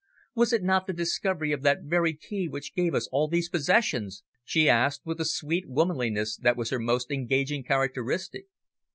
[0.33, 4.23] "Was it not the discovery of that very key which gave us all these possessions?"
[4.43, 8.47] she asked, with the sweet womanliness that was her most engaging characteristic.